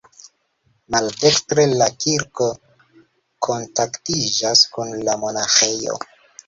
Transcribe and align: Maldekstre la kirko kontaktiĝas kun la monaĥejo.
Maldekstre 0.95 1.65
la 1.81 1.89
kirko 2.05 2.49
kontaktiĝas 3.49 4.69
kun 4.75 5.01
la 5.11 5.21
monaĥejo. 5.27 6.03